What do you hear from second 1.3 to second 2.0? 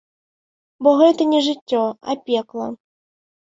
не жыццё,